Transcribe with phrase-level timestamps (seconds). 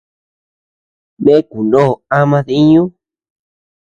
[1.23, 2.83] Nee kunoo ama diiñu.